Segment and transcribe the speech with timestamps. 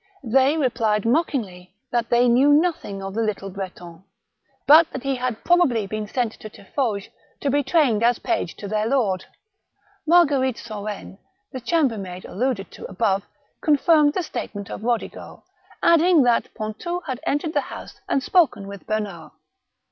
[0.23, 4.03] They replied mockingly that they knew nothing of the little Breton,
[4.65, 8.67] but that he had probably been sent to Tiffauges to be trained as page to
[8.67, 9.25] their lord.
[10.07, 10.27] THE MABiCHAL DE BETZ.
[10.27, 10.57] 203 Marguerite
[11.11, 11.17] Sorain,
[11.51, 13.27] the chambermaid alluded to' above,
[13.61, 15.43] confirmed the statement of Kodigo,
[15.83, 19.29] adding that Pontou had entered the house and spoken with Bernard.